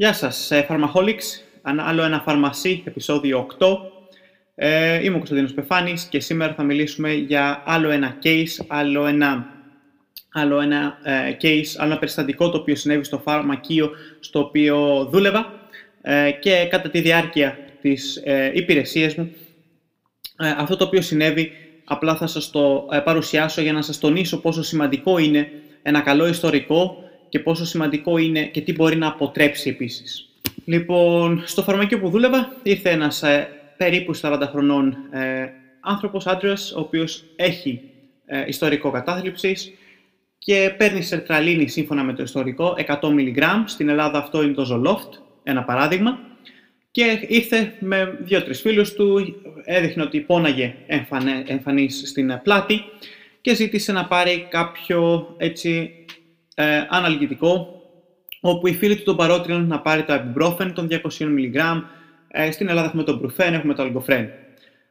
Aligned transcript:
Γεια 0.00 0.12
σας, 0.12 0.50
ε, 0.50 0.66
Pharmaholics, 0.68 1.42
άλλο 1.62 2.02
ένα 2.02 2.20
φαρμασί, 2.20 2.82
επεισόδιο 2.86 3.38
8. 3.38 3.78
Ε, 4.54 5.04
είμαι 5.04 5.14
ο 5.14 5.18
Κωνσταντίνος 5.18 5.54
Πεφάνης 5.54 6.04
και 6.04 6.20
σήμερα 6.20 6.54
θα 6.54 6.62
μιλήσουμε 6.62 7.12
για 7.12 7.62
άλλο 7.66 7.90
ένα 7.90 8.18
case, 8.22 8.64
άλλο 8.66 9.06
ένα, 9.06 9.46
άλλο 10.32 10.60
ένα 10.60 10.98
ε, 11.02 11.36
case, 11.40 11.66
άλλο 11.76 11.90
ένα 11.90 11.98
περιστατικό 11.98 12.50
το 12.50 12.58
οποίο 12.58 12.76
συνέβη 12.76 13.04
στο 13.04 13.18
φαρμακείο 13.18 13.90
στο 14.20 14.38
οποίο 14.38 15.08
δούλευα 15.12 15.52
ε, 16.02 16.30
και 16.30 16.66
κατά 16.70 16.90
τη 16.90 17.00
διάρκεια 17.00 17.58
της 17.80 18.16
ε, 18.24 18.52
υπηρεσίας 18.54 19.14
μου 19.14 19.32
ε, 20.38 20.54
αυτό 20.58 20.76
το 20.76 20.84
οποίο 20.84 21.00
συνέβη 21.02 21.52
απλά 21.84 22.16
θα 22.16 22.26
σας 22.26 22.50
το 22.50 22.88
παρουσιάσω 23.04 23.60
για 23.62 23.72
να 23.72 23.82
σας 23.82 23.98
τονίσω 23.98 24.40
πόσο 24.40 24.62
σημαντικό 24.62 25.18
είναι 25.18 25.50
ένα 25.82 26.00
καλό 26.00 26.26
ιστορικό 26.26 27.02
και 27.28 27.38
πόσο 27.38 27.64
σημαντικό 27.64 28.18
είναι 28.18 28.42
και 28.42 28.60
τι 28.60 28.72
μπορεί 28.72 28.96
να 28.96 29.06
αποτρέψει 29.06 29.70
επίσης. 29.70 30.28
Λοιπόν, 30.64 31.42
στο 31.46 31.62
φαρμακείο 31.62 31.98
που 31.98 32.10
δούλευα 32.10 32.56
ήρθε 32.62 32.90
ένας 32.90 33.22
ε, 33.22 33.48
περίπου 33.76 34.16
40 34.20 34.42
χρονών 34.50 34.96
ε, 35.10 35.52
άνθρωπος, 35.80 36.26
άντρας, 36.26 36.72
ο 36.72 36.80
οποίος 36.80 37.24
έχει 37.36 37.80
ε, 38.26 38.44
ιστορικό 38.46 38.90
κατάθλιψης 38.90 39.72
και 40.38 40.74
παίρνει 40.78 41.02
σερτραλίνη 41.02 41.68
σύμφωνα 41.68 42.02
με 42.02 42.12
το 42.12 42.22
ιστορικό 42.22 42.76
100 42.86 43.00
mg. 43.00 43.42
Στην 43.64 43.88
Ελλάδα 43.88 44.18
αυτό 44.18 44.42
είναι 44.42 44.52
το 44.52 44.66
Zoloft, 44.72 45.18
ένα 45.42 45.64
παράδειγμα. 45.64 46.18
Και 46.90 47.24
ήρθε 47.28 47.74
με 47.78 48.18
δύο-τρεις 48.20 48.60
φίλους 48.60 48.92
του, 48.92 49.34
έδειχνε 49.64 50.02
ότι 50.02 50.20
πόναγε 50.20 50.74
εμφανέ, 50.86 51.44
εμφανής 51.46 52.02
στην 52.06 52.40
πλάτη 52.42 52.80
και 53.40 53.54
ζήτησε 53.54 53.92
να 53.92 54.06
πάρει 54.06 54.46
κάποιο 54.50 55.34
έτσι 55.38 55.92
ε, 56.60 56.86
αναλγητικό, 56.88 57.82
όπου 58.40 58.66
οι 58.66 58.74
φίλοι 58.74 58.96
του 58.96 59.02
τον 59.02 59.16
παρότριναν 59.16 59.66
να 59.66 59.80
πάρει 59.80 60.02
το 60.02 60.14
ibuprofen 60.14 60.70
των 60.74 60.88
200 60.90 60.98
mg. 61.20 61.82
Ε, 62.28 62.50
στην 62.50 62.68
Ελλάδα 62.68 62.86
έχουμε 62.86 63.02
το 63.02 63.20
brufen, 63.24 63.52
έχουμε 63.52 63.74
το 63.74 63.82
algofren. 63.82 64.26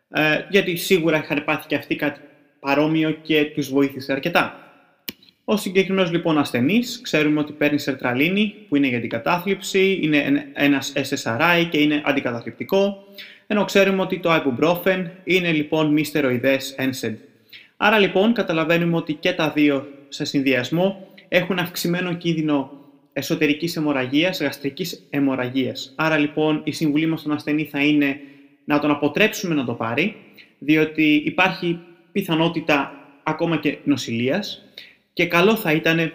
Ε, 0.10 0.42
γιατί 0.50 0.76
σίγουρα 0.76 1.18
είχαν 1.18 1.44
πάθει 1.44 1.68
και 1.68 1.76
αυτοί 1.76 1.96
κάτι 1.96 2.20
παρόμοιο 2.60 3.12
και 3.12 3.46
τους 3.46 3.70
βοήθησε 3.70 4.12
αρκετά. 4.12 4.60
Ο 5.46 5.58
συγκεκριμένος 5.58 6.12
λοιπόν 6.12 6.38
ασθενής, 6.38 7.02
ξέρουμε 7.02 7.40
ότι 7.40 7.52
παίρνει 7.52 7.80
σερτραλίνη, 7.80 8.56
που 8.70 8.76
είναι 8.76 8.88
για 8.88 9.00
την 9.00 9.10
κατάθλιψη, 9.10 10.00
είναι 10.02 10.50
ένας 10.54 10.94
SSRI 10.96 11.68
και 11.70 11.80
είναι 11.80 12.02
αντικαταθλιπτικό, 12.06 13.06
ενώ 13.48 13.66
ξέρουμε 13.66 14.02
ότι 14.02 14.20
το 14.20 14.30
ibuprofen 14.34 15.06
είναι 15.24 15.52
λοιπόν 15.52 15.92
μη 15.92 16.04
στεροειδές 16.04 16.76
NSAID. 16.78 17.16
Άρα 17.78 18.00
λοιπόν 18.00 18.34
καταλαβαίνουμε 18.34 18.98
ότι 18.98 19.14
και 19.14 19.34
τα 19.34 19.50
δύο 19.50 19.88
σε 20.10 20.26
συνδυασμό 20.26 21.07
έχουν 21.28 21.60
αυξημένο 21.60 22.14
κίνδυνο 22.14 22.72
εσωτερικής 23.14 23.76
αιμορραγίας, 23.76 24.42
γαστρικής 24.42 25.08
αιμορραγίας. 25.10 25.94
Άρα 25.96 26.18
λοιπόν 26.18 26.62
η 26.64 26.72
συμβουλή 26.72 27.06
μας 27.06 27.20
στον 27.20 27.32
ασθενή 27.32 27.64
θα 27.64 27.84
είναι 27.84 28.20
να 28.66 28.80
τον 28.80 28.92
αποτρέψουμε 28.92 29.56
να 29.56 29.66
το 29.66 29.74
πάρει, 29.74 30.16
διότι 30.60 31.22
υπάρχει 31.26 31.80
πιθανότητα 32.12 32.92
ακόμα 33.24 33.58
και 33.58 33.78
νοσηλείας 33.84 34.66
και 35.14 35.26
καλό 35.26 35.56
θα 35.56 35.72
ήταν, 35.72 36.14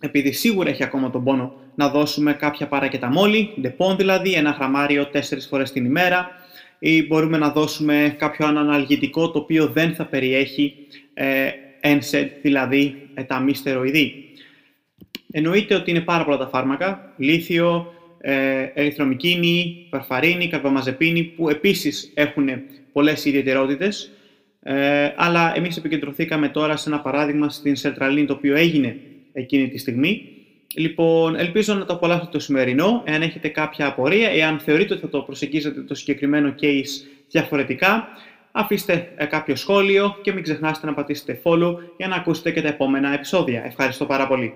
επειδή 0.00 0.32
σίγουρα 0.32 0.70
έχει 0.70 0.84
ακόμα 0.84 1.10
τον 1.10 1.24
πόνο, 1.24 1.52
να 1.74 1.88
δώσουμε 1.88 2.32
κάποια 2.32 2.66
παρακεταμόλη, 2.66 3.54
Depon 3.60 3.96
δηλαδή, 3.96 4.32
ένα 4.32 4.50
γραμμάριο 4.50 5.06
τέσσερις 5.06 5.46
φορές 5.46 5.72
την 5.72 5.84
ημέρα 5.84 6.30
ή 6.78 7.06
μπορούμε 7.06 7.38
να 7.38 7.50
δώσουμε 7.50 8.14
κάποιο 8.18 8.46
αναλγητικό 8.46 9.30
το 9.30 9.38
οποίο 9.38 9.66
δεν 9.66 9.94
θα 9.94 10.06
περιέχει 10.06 10.74
ε, 11.14 11.50
NSAID, 11.82 12.28
δηλαδή 12.42 13.08
ε, 13.14 13.22
τα 13.22 13.40
μη 13.40 13.54
στεροειδή. 13.54 14.24
Εννοείται 15.30 15.74
ότι 15.74 15.90
είναι 15.90 16.00
πάρα 16.00 16.24
πολλά 16.24 16.36
τα 16.36 16.48
φάρμακα, 16.48 17.14
λίθιο, 17.16 17.92
ε, 18.20 18.62
ερυθρομικίνη, 18.74 19.86
παρφαρίνη, 19.90 20.48
καρπαμαζεπίνη, 20.48 21.22
που 21.22 21.48
επίσης 21.48 22.12
έχουν 22.14 22.48
πολλές 22.92 23.24
ιδιαιτερότητες, 23.24 24.10
ε, 24.62 25.12
αλλά 25.16 25.56
εμείς 25.56 25.76
επικεντρωθήκαμε 25.76 26.48
τώρα 26.48 26.76
σε 26.76 26.88
ένα 26.88 27.00
παράδειγμα 27.00 27.48
στην 27.48 27.76
σερτραλίνη, 27.76 28.26
το 28.26 28.32
οποίο 28.32 28.56
έγινε 28.56 28.96
εκείνη 29.32 29.68
τη 29.68 29.78
στιγμή. 29.78 30.32
Λοιπόν, 30.74 31.34
ελπίζω 31.36 31.74
να 31.74 31.84
το 31.84 31.92
απολαύσετε 31.92 32.30
το 32.30 32.38
σημερινό. 32.38 33.02
Εάν 33.06 33.22
έχετε 33.22 33.48
κάποια 33.48 33.86
απορία, 33.86 34.28
εάν 34.28 34.58
θεωρείτε 34.58 34.92
ότι 34.92 35.02
θα 35.02 35.08
το 35.08 35.20
προσεγγίζετε 35.20 35.80
το 35.80 35.94
συγκεκριμένο 35.94 36.54
case 36.60 37.06
διαφορετικά, 37.30 38.08
αφήστε 38.52 39.12
ε, 39.16 39.24
κάποιο 39.24 39.56
σχόλιο 39.56 40.16
και 40.22 40.32
μην 40.32 40.42
ξεχνάτε 40.42 40.86
να 40.86 40.94
πατήσετε 40.94 41.40
follow 41.44 41.74
για 41.96 42.08
να 42.08 42.16
ακούσετε 42.16 42.50
και 42.50 42.62
τα 42.62 42.68
επόμενα 42.68 43.12
επεισόδια. 43.12 43.64
Ευχαριστώ 43.64 44.06
πάρα 44.06 44.26
πολύ. 44.26 44.54